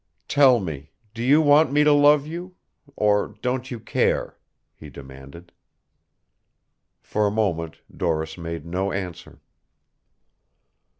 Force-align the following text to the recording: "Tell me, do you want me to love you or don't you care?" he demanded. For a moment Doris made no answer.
"Tell 0.27 0.59
me, 0.59 0.89
do 1.13 1.21
you 1.21 1.41
want 1.43 1.71
me 1.71 1.83
to 1.83 1.91
love 1.93 2.25
you 2.25 2.55
or 2.95 3.35
don't 3.43 3.69
you 3.69 3.79
care?" 3.79 4.35
he 4.73 4.89
demanded. 4.89 5.51
For 7.03 7.27
a 7.27 7.29
moment 7.31 7.81
Doris 7.95 8.35
made 8.35 8.65
no 8.65 8.91
answer. 8.91 9.43